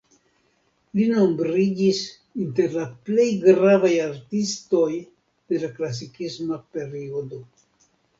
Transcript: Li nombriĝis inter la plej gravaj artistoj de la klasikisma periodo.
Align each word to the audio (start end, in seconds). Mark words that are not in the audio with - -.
Li 0.99 1.03
nombriĝis 1.15 1.99
inter 2.43 2.73
la 2.77 2.85
plej 3.09 3.25
gravaj 3.43 3.91
artistoj 4.05 4.87
de 5.53 5.61
la 5.65 5.69
klasikisma 5.77 6.59
periodo. 6.79 7.43